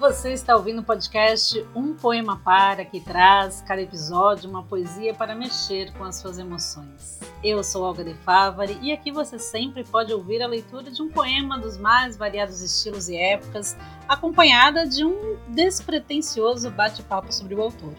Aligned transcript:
Você 0.00 0.32
está 0.32 0.56
ouvindo 0.56 0.78
o 0.78 0.82
podcast 0.82 1.62
Um 1.76 1.92
Poema 1.92 2.40
Para, 2.42 2.86
que 2.86 3.00
traz 3.00 3.62
cada 3.68 3.82
episódio 3.82 4.48
uma 4.48 4.62
poesia 4.62 5.12
para 5.12 5.34
mexer 5.34 5.92
com 5.92 6.04
as 6.04 6.16
suas 6.16 6.38
emoções. 6.38 7.20
Eu 7.44 7.62
sou 7.62 7.82
Olga 7.82 8.02
de 8.02 8.14
Favari 8.14 8.78
e 8.80 8.92
aqui 8.92 9.12
você 9.12 9.38
sempre 9.38 9.84
pode 9.84 10.10
ouvir 10.10 10.40
a 10.40 10.46
leitura 10.46 10.90
de 10.90 11.02
um 11.02 11.10
poema 11.10 11.58
dos 11.58 11.76
mais 11.76 12.16
variados 12.16 12.62
estilos 12.62 13.10
e 13.10 13.16
épocas, 13.18 13.76
acompanhada 14.08 14.86
de 14.86 15.04
um 15.04 15.36
despretensioso 15.48 16.70
bate-papo 16.70 17.30
sobre 17.30 17.54
o 17.54 17.60
autor. 17.60 17.92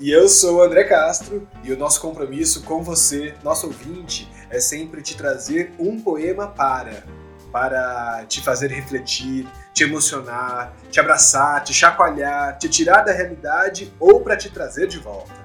E 0.00 0.10
eu 0.10 0.26
sou 0.30 0.60
o 0.60 0.62
André 0.62 0.84
Castro 0.84 1.46
e 1.62 1.74
o 1.74 1.76
nosso 1.76 2.00
compromisso 2.00 2.62
com 2.62 2.82
você, 2.82 3.34
nosso 3.44 3.66
ouvinte, 3.66 4.26
é 4.48 4.58
sempre 4.58 5.02
te 5.02 5.14
trazer 5.14 5.74
um 5.78 6.00
poema 6.00 6.46
para 6.46 7.04
para 7.52 8.24
te 8.26 8.40
fazer 8.40 8.68
refletir, 8.68 9.46
te 9.74 9.84
emocionar, 9.84 10.74
te 10.90 10.98
abraçar, 10.98 11.62
te 11.62 11.74
chacoalhar, 11.74 12.58
te 12.58 12.68
tirar 12.68 13.04
da 13.04 13.12
realidade 13.12 13.92
ou 14.00 14.20
para 14.20 14.36
te 14.36 14.50
trazer 14.50 14.88
de 14.88 14.98
volta. 14.98 15.42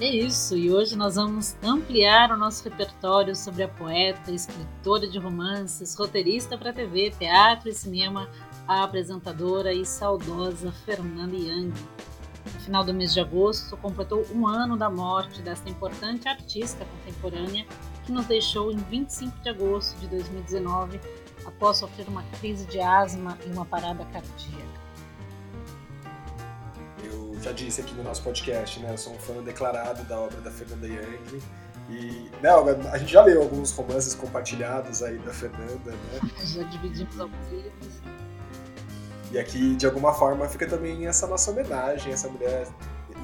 É 0.00 0.08
isso, 0.08 0.56
e 0.56 0.72
hoje 0.72 0.96
nós 0.96 1.16
vamos 1.16 1.54
ampliar 1.62 2.32
o 2.32 2.36
nosso 2.36 2.64
repertório 2.64 3.36
sobre 3.36 3.64
a 3.64 3.68
poeta, 3.68 4.32
escritora 4.32 5.06
de 5.06 5.18
romances, 5.18 5.94
roteirista 5.94 6.56
para 6.56 6.72
TV, 6.72 7.10
teatro 7.18 7.68
e 7.68 7.74
cinema, 7.74 8.26
a 8.66 8.82
apresentadora 8.82 9.74
e 9.74 9.84
saudosa 9.84 10.72
Fernanda 10.86 11.36
Young. 11.36 11.74
No 12.54 12.60
final 12.60 12.82
do 12.82 12.94
mês 12.94 13.12
de 13.12 13.20
agosto, 13.20 13.76
completou 13.76 14.26
um 14.34 14.46
ano 14.46 14.74
da 14.74 14.88
morte 14.88 15.42
desta 15.42 15.68
importante 15.68 16.26
artista 16.26 16.86
contemporânea 16.86 17.66
que 18.10 18.12
nos 18.12 18.26
deixou 18.26 18.72
em 18.72 18.76
25 18.76 19.38
de 19.38 19.48
agosto 19.48 19.96
de 20.00 20.08
2019 20.08 21.00
após 21.46 21.76
sofrer 21.76 22.08
uma 22.08 22.24
crise 22.40 22.64
de 22.64 22.80
asma 22.80 23.38
e 23.46 23.52
uma 23.52 23.64
parada 23.64 24.04
cardíaca. 24.06 24.80
Eu 27.04 27.40
já 27.40 27.52
disse 27.52 27.80
aqui 27.80 27.94
no 27.94 28.02
nosso 28.02 28.20
podcast, 28.24 28.80
né? 28.80 28.92
Eu 28.92 28.98
sou 28.98 29.14
um 29.14 29.18
fã 29.18 29.40
declarado 29.44 30.02
da 30.04 30.18
obra 30.18 30.40
da 30.40 30.50
Fernanda 30.50 30.88
Young. 30.88 31.40
E, 31.88 32.28
né, 32.42 32.50
a 32.92 32.98
gente 32.98 33.12
já 33.12 33.22
leu 33.22 33.42
alguns 33.42 33.70
romances 33.70 34.14
compartilhados 34.14 35.04
aí 35.04 35.16
da 35.18 35.32
Fernanda, 35.32 35.92
né? 35.92 36.30
já 36.44 36.64
dividimos 36.64 37.20
alguns 37.20 37.48
livros. 37.48 38.00
E 39.30 39.38
aqui, 39.38 39.76
de 39.76 39.86
alguma 39.86 40.12
forma, 40.12 40.48
fica 40.48 40.66
também 40.66 41.06
essa 41.06 41.28
nossa 41.28 41.52
homenagem, 41.52 42.12
essa 42.12 42.28
mulher 42.28 42.66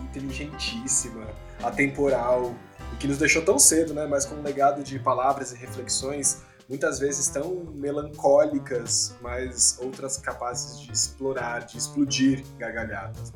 inteligentíssima, 0.04 1.26
atemporal, 1.60 2.54
e 2.96 2.98
que 2.98 3.06
nos 3.06 3.18
deixou 3.18 3.42
tão 3.42 3.58
cedo, 3.58 3.92
né? 3.92 4.06
Mas 4.06 4.24
com 4.24 4.36
um 4.36 4.42
legado 4.42 4.82
de 4.82 4.98
palavras 4.98 5.52
e 5.52 5.56
reflexões 5.56 6.42
muitas 6.68 6.98
vezes 6.98 7.28
tão 7.28 7.66
melancólicas, 7.74 9.14
mas 9.22 9.78
outras 9.80 10.16
capazes 10.16 10.80
de 10.80 10.90
explorar, 10.90 11.64
de 11.64 11.78
explodir 11.78 12.42
gargalhadas. 12.58 13.32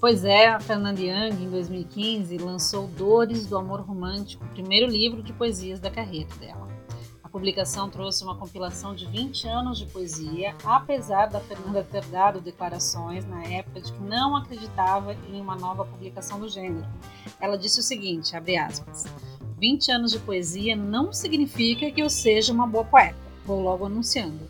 Pois 0.00 0.24
é, 0.24 0.48
a 0.48 0.60
Fernanda 0.60 1.00
Young, 1.00 1.42
em 1.42 1.50
2015, 1.50 2.36
lançou 2.38 2.86
Dores 2.88 3.46
do 3.46 3.56
Amor 3.56 3.80
Romântico, 3.80 4.44
o 4.44 4.48
primeiro 4.48 4.86
livro 4.90 5.22
de 5.22 5.32
poesias 5.32 5.80
da 5.80 5.90
carreira 5.90 6.28
dela. 6.38 6.68
A 7.28 7.30
publicação 7.30 7.90
trouxe 7.90 8.24
uma 8.24 8.34
compilação 8.34 8.94
de 8.94 9.04
20 9.04 9.46
anos 9.48 9.76
de 9.76 9.84
poesia, 9.84 10.56
apesar 10.64 11.26
da 11.26 11.38
Fernanda 11.38 11.84
ter 11.84 12.02
dado 12.06 12.40
declarações 12.40 13.26
na 13.26 13.44
época 13.44 13.82
de 13.82 13.92
que 13.92 14.00
não 14.00 14.34
acreditava 14.34 15.12
em 15.12 15.38
uma 15.38 15.54
nova 15.54 15.84
publicação 15.84 16.40
do 16.40 16.48
gênero. 16.48 16.86
Ela 17.38 17.58
disse 17.58 17.80
o 17.80 17.82
seguinte, 17.82 18.34
abre 18.34 18.56
aspas, 18.56 19.04
20 19.58 19.92
anos 19.92 20.12
de 20.12 20.18
poesia 20.20 20.74
não 20.74 21.12
significa 21.12 21.90
que 21.90 22.00
eu 22.00 22.08
seja 22.08 22.50
uma 22.50 22.66
boa 22.66 22.86
poeta. 22.86 23.18
Vou 23.44 23.60
logo 23.60 23.84
anunciando. 23.84 24.48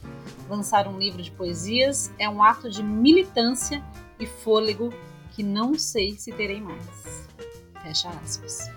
Lançar 0.48 0.86
um 0.86 1.00
livro 1.00 1.20
de 1.20 1.32
poesias 1.32 2.12
é 2.16 2.28
um 2.28 2.40
ato 2.40 2.70
de 2.70 2.80
militância 2.80 3.82
e 4.20 4.24
fôlego 4.24 4.94
que 5.32 5.42
não 5.42 5.74
sei 5.74 6.16
se 6.16 6.30
terei 6.30 6.60
mais. 6.60 7.26
Fecha 7.82 8.08
aspas. 8.10 8.70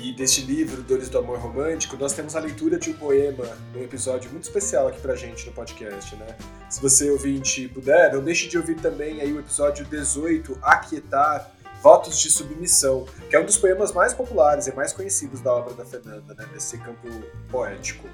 E 0.00 0.12
deste 0.12 0.42
livro, 0.42 0.80
Dores 0.82 1.08
do 1.08 1.18
Amor 1.18 1.38
Romântico, 1.38 1.96
nós 1.96 2.12
temos 2.12 2.36
a 2.36 2.38
leitura 2.38 2.78
de 2.78 2.90
um 2.90 2.92
poema 2.92 3.44
num 3.74 3.82
episódio 3.82 4.30
muito 4.30 4.44
especial 4.44 4.86
aqui 4.86 5.00
pra 5.00 5.16
gente 5.16 5.44
no 5.44 5.52
podcast, 5.52 6.14
né? 6.14 6.36
Se 6.70 6.80
você 6.80 7.10
ouvinte 7.10 7.66
puder, 7.66 8.12
não 8.12 8.22
deixe 8.22 8.46
de 8.46 8.56
ouvir 8.56 8.76
também 8.76 9.20
aí 9.20 9.32
o 9.32 9.40
episódio 9.40 9.84
18, 9.84 10.56
Aquietar, 10.62 11.50
Votos 11.82 12.20
de 12.20 12.30
Submissão, 12.30 13.06
que 13.28 13.34
é 13.34 13.40
um 13.40 13.44
dos 13.44 13.56
poemas 13.56 13.92
mais 13.92 14.14
populares 14.14 14.68
e 14.68 14.72
mais 14.74 14.92
conhecidos 14.92 15.40
da 15.40 15.52
obra 15.52 15.74
da 15.74 15.84
Fernanda, 15.84 16.32
né, 16.32 16.46
nesse 16.52 16.78
campo 16.78 17.08
poético. 17.50 18.08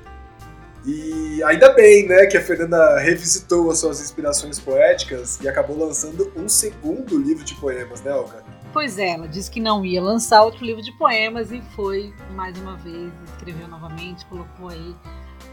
E 0.87 1.43
ainda 1.45 1.71
bem, 1.75 2.09
né, 2.09 2.25
que 2.27 2.39
a 2.39 2.43
Fernanda 2.43 2.99
revisitou 2.99 3.71
as 3.71 3.79
suas 3.79 4.01
inspirações 4.01 4.59
poéticas 4.59 5.39
e 5.43 5.49
acabou 5.49 5.79
lançando 5.79 6.33
um 6.35 6.49
segundo 6.49 7.19
livro 7.19 7.45
de 7.45 7.55
poemas, 7.57 8.01
né, 8.01 8.15
Olga? 8.15 8.54
Pois 8.75 8.99
é, 8.99 9.11
ela 9.11 9.29
disse 9.29 9.51
que 9.51 9.61
não 9.61 9.87
ia 9.87 10.03
lançar 10.03 10.43
outro 10.43 10.65
livro 10.67 10.83
de 10.83 10.91
poemas 10.99 11.53
e 11.53 11.63
foi 11.77 12.13
mais 12.35 12.59
uma 12.59 12.77
vez, 12.77 13.13
escreveu 13.31 13.69
novamente, 13.69 14.27
colocou 14.27 14.69
aí 14.69 14.97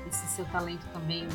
esse 0.10 0.28
seu 0.28 0.44
talento 0.46 0.86
também 0.92 1.28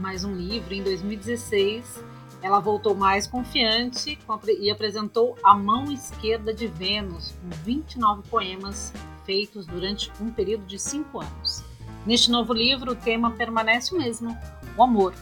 mais 0.00 0.24
um 0.24 0.32
livro 0.32 0.72
em 0.72 0.82
2016 0.82 2.04
ela 2.40 2.60
voltou 2.60 2.94
mais 2.94 3.26
confiante 3.26 4.16
e 4.60 4.70
apresentou 4.70 5.36
A 5.42 5.54
Mão 5.54 5.90
Esquerda 5.90 6.52
de 6.52 6.68
Vênus, 6.68 7.34
com 7.40 7.48
29 7.64 8.28
poemas 8.28 8.92
feitos 9.24 9.66
durante 9.66 10.12
um 10.20 10.30
período 10.30 10.66
de 10.66 10.78
cinco 10.78 11.20
anos. 11.20 11.64
Neste 12.04 12.30
novo 12.30 12.52
livro, 12.52 12.92
o 12.92 12.96
tema 12.96 13.30
permanece 13.30 13.94
o 13.94 13.98
mesmo, 13.98 14.38
o 14.76 14.82
amor. 14.82 15.14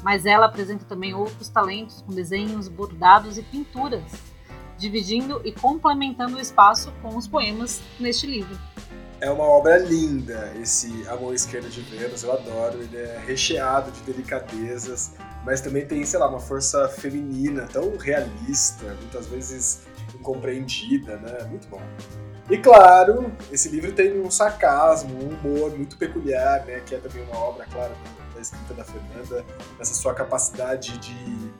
Mas 0.00 0.24
ela 0.24 0.46
apresenta 0.46 0.84
também 0.84 1.12
outros 1.12 1.48
talentos 1.48 2.02
com 2.02 2.14
desenhos, 2.14 2.68
bordados 2.68 3.36
e 3.36 3.42
pinturas, 3.42 4.33
dividindo 4.84 5.40
e 5.44 5.52
complementando 5.52 6.36
o 6.36 6.40
espaço 6.40 6.92
com 7.00 7.16
os 7.16 7.26
poemas 7.26 7.80
neste 7.98 8.26
livro. 8.26 8.56
É 9.20 9.30
uma 9.30 9.44
obra 9.44 9.78
linda, 9.78 10.52
esse 10.60 11.06
A 11.08 11.16
Mão 11.16 11.32
Esquerda 11.32 11.68
de 11.70 11.80
Vênus, 11.80 12.22
eu 12.22 12.32
adoro. 12.32 12.82
Ele 12.82 12.98
é 12.98 13.22
recheado 13.26 13.90
de 13.90 14.00
delicadezas, 14.02 15.14
mas 15.46 15.62
também 15.62 15.86
tem, 15.86 16.04
sei 16.04 16.18
lá, 16.18 16.28
uma 16.28 16.40
força 16.40 16.86
feminina 16.88 17.66
tão 17.72 17.96
realista, 17.96 18.84
muitas 19.00 19.26
vezes 19.26 19.82
incompreendida, 20.14 21.16
né? 21.16 21.44
Muito 21.48 21.66
bom. 21.68 21.80
E 22.50 22.58
claro, 22.58 23.32
esse 23.50 23.70
livro 23.70 23.92
tem 23.92 24.20
um 24.20 24.30
sarcasmo, 24.30 25.14
um 25.14 25.28
humor 25.28 25.74
muito 25.74 25.96
peculiar, 25.96 26.62
né? 26.66 26.80
Que 26.84 26.96
é 26.96 26.98
também 26.98 27.22
uma 27.22 27.38
obra, 27.38 27.64
claro, 27.72 27.94
da 28.34 28.40
escrita 28.40 28.74
da 28.74 28.84
Fernanda, 28.84 29.42
essa 29.80 29.94
sua 29.94 30.12
capacidade 30.12 30.98
de 30.98 31.50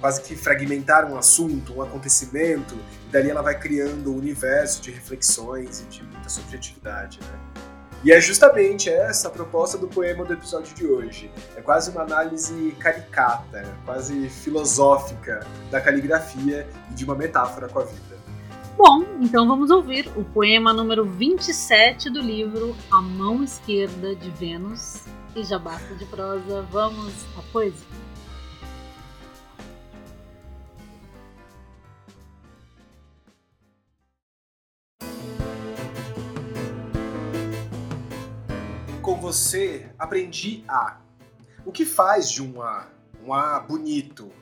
quase 0.00 0.22
que 0.22 0.34
fragmentar 0.34 1.10
um 1.10 1.16
assunto, 1.16 1.74
um 1.74 1.82
acontecimento, 1.82 2.74
e 3.08 3.12
dali 3.12 3.30
ela 3.30 3.42
vai 3.42 3.58
criando 3.58 4.12
um 4.12 4.16
universo 4.16 4.80
de 4.82 4.90
reflexões 4.90 5.80
e 5.80 5.84
de 5.84 6.02
muita 6.02 6.28
subjetividade, 6.28 7.20
né? 7.20 7.60
E 8.02 8.10
é 8.10 8.18
justamente 8.18 8.88
essa 8.88 9.28
a 9.28 9.30
proposta 9.30 9.76
do 9.76 9.86
poema 9.86 10.24
do 10.24 10.32
episódio 10.32 10.74
de 10.74 10.86
hoje. 10.86 11.30
É 11.54 11.60
quase 11.60 11.90
uma 11.90 12.00
análise 12.00 12.74
caricata, 12.78 13.62
quase 13.84 14.30
filosófica 14.30 15.46
da 15.70 15.82
caligrafia 15.82 16.66
e 16.90 16.94
de 16.94 17.04
uma 17.04 17.14
metáfora 17.14 17.68
com 17.68 17.78
a 17.78 17.84
vida. 17.84 18.18
Bom, 18.74 19.04
então 19.20 19.46
vamos 19.46 19.70
ouvir 19.70 20.10
o 20.16 20.24
poema 20.24 20.72
número 20.72 21.04
27 21.04 22.08
do 22.08 22.22
livro 22.22 22.74
A 22.90 23.02
Mão 23.02 23.44
Esquerda 23.44 24.16
de 24.16 24.30
Vênus. 24.30 25.02
E 25.36 25.44
já 25.44 25.58
basta 25.58 25.94
de 25.94 26.06
prosa, 26.06 26.62
vamos 26.70 27.12
à 27.38 27.42
poesia. 27.52 28.09
Você, 39.20 39.90
aprendi 39.98 40.64
a. 40.66 40.98
O 41.64 41.70
que 41.70 41.84
faz 41.84 42.30
de 42.30 42.42
um 42.42 42.62
A? 42.62 42.88
Um 43.24 43.34
A 43.34 43.60
bonito. 43.60 44.32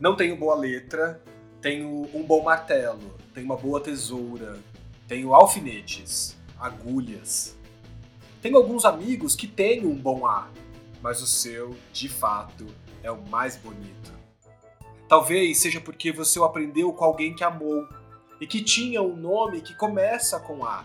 Não 0.00 0.16
tenho 0.16 0.36
boa 0.36 0.56
letra, 0.56 1.22
tenho 1.60 2.08
um 2.14 2.22
bom 2.22 2.42
martelo, 2.42 3.14
tenho 3.32 3.46
uma 3.46 3.56
boa 3.56 3.80
tesoura, 3.80 4.58
tenho 5.06 5.34
alfinetes, 5.34 6.36
agulhas. 6.58 7.56
Tenho 8.40 8.56
alguns 8.56 8.84
amigos 8.84 9.36
que 9.36 9.46
têm 9.46 9.86
um 9.86 9.94
bom 9.94 10.26
A, 10.26 10.48
mas 11.00 11.22
o 11.22 11.26
seu, 11.26 11.76
de 11.92 12.08
fato, 12.08 12.66
é 13.02 13.10
o 13.10 13.22
mais 13.28 13.56
bonito. 13.56 14.12
Talvez 15.08 15.60
seja 15.60 15.80
porque 15.80 16.10
você 16.10 16.38
o 16.38 16.44
aprendeu 16.44 16.92
com 16.92 17.04
alguém 17.04 17.34
que 17.34 17.44
amou 17.44 17.86
e 18.40 18.46
que 18.46 18.62
tinha 18.62 19.02
um 19.02 19.14
nome 19.14 19.60
que 19.60 19.74
começa 19.76 20.40
com 20.40 20.64
A 20.64 20.84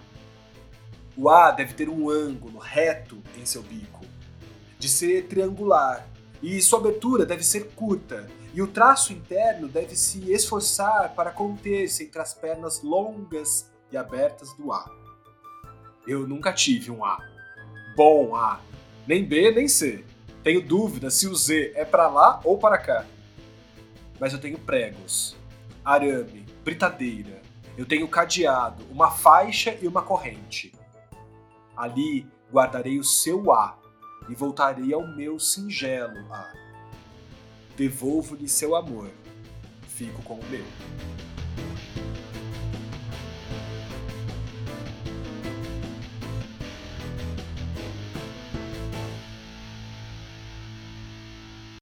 o 1.22 1.28
A 1.28 1.52
deve 1.52 1.74
ter 1.74 1.90
um 1.90 2.10
ângulo 2.10 2.60
reto 2.60 3.22
em 3.38 3.46
seu 3.46 3.62
bico, 3.62 4.06
de 4.78 4.88
ser 4.88 5.28
triangular, 5.28 6.08
e 6.42 6.62
sua 6.62 6.80
abertura 6.80 7.26
deve 7.26 7.44
ser 7.44 7.72
curta, 7.72 8.26
e 8.54 8.62
o 8.62 8.68
traço 8.68 9.12
interno 9.12 9.68
deve 9.68 9.98
se 9.98 10.32
esforçar 10.32 11.14
para 11.14 11.32
conter-se 11.32 12.06
entre 12.06 12.22
as 12.22 12.34
pernas 12.34 12.82
longas 12.82 13.70
e 13.92 13.98
abertas 13.98 14.54
do 14.54 14.72
A. 14.72 14.90
Eu 16.08 16.26
nunca 16.26 16.54
tive 16.54 16.90
um 16.90 17.04
A. 17.04 17.20
Bom 17.98 18.34
A. 18.34 18.62
Nem 19.06 19.26
B, 19.26 19.52
nem 19.52 19.68
C. 19.68 20.06
Tenho 20.42 20.62
dúvida 20.62 21.10
se 21.10 21.28
o 21.28 21.36
Z 21.36 21.74
é 21.76 21.84
para 21.84 22.08
lá 22.08 22.40
ou 22.46 22.58
para 22.58 22.78
cá. 22.78 23.06
mas 24.18 24.32
eu 24.32 24.40
tenho 24.40 24.58
pregos, 24.58 25.36
arame, 25.84 26.46
britadeira, 26.64 27.42
eu 27.78 27.86
tenho 27.86 28.08
cadeado, 28.08 28.86
uma 28.90 29.12
faixa 29.12 29.78
e 29.82 29.88
uma 29.88 30.02
corrente. 30.02 30.79
Ali 31.80 32.28
guardarei 32.52 33.00
o 33.00 33.04
seu 33.06 33.54
A 33.54 33.80
e 34.28 34.36
voltarei 34.36 34.94
ao 34.94 35.08
meu 35.16 35.40
singelo 35.40 36.18
A. 36.30 36.52
Devolvo-lhe 37.78 38.50
seu 38.50 38.76
amor, 38.76 39.10
fico 39.88 40.22
com 40.24 40.34
o 40.34 40.46
meu. 40.48 40.66